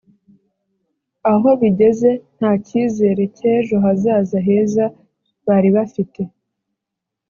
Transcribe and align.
aho 1.31 1.49
bigeze 1.61 2.09
nta 2.37 2.51
cyizere 2.65 3.23
cy’ejo 3.37 3.75
hazaza 3.83 4.37
heza 4.47 4.85
bari 5.45 5.69
bafite 5.75 6.21